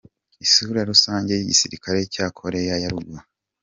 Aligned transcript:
Isura 0.45 0.79
rusange 0.89 1.31
y’igisirikare 1.33 1.99
cya 2.13 2.25
Koreya 2.37 2.75
ya 2.81 2.89
Ruguru. 2.93 3.23